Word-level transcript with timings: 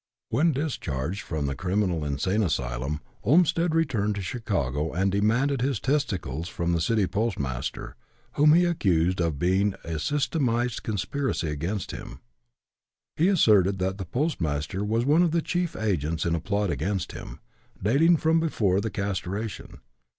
When 0.29 0.51
discharged 0.51 1.21
from 1.21 1.45
the 1.45 1.53
Criminal 1.53 2.03
Insane 2.03 2.41
Asylum, 2.41 3.01
Olmstead 3.23 3.75
returned 3.75 4.15
to 4.15 4.23
Chicago 4.23 4.91
and 4.93 5.11
demanded 5.11 5.61
his 5.61 5.79
testicles 5.79 6.49
from 6.49 6.73
the 6.73 6.81
City 6.81 7.05
Postmaster, 7.05 7.95
whom 8.31 8.53
he 8.55 8.65
accused 8.65 9.21
of 9.21 9.37
being 9.37 9.75
in 9.85 9.91
a 9.97 9.99
systematized 9.99 10.81
conspiracy 10.81 11.49
against 11.49 11.91
him. 11.91 12.19
He 13.15 13.27
asserted 13.27 13.77
that 13.77 13.99
the 13.99 14.05
postmaster 14.05 14.83
was 14.83 15.05
one 15.05 15.21
of 15.21 15.29
the 15.29 15.41
chief 15.43 15.75
agents 15.75 16.25
in 16.25 16.33
a 16.33 16.39
plot 16.41 16.71
against 16.71 17.11
him, 17.11 17.39
dating 17.79 18.17
from 18.17 18.39
before 18.39 18.81
the 18.81 18.89
castration. 18.89 19.81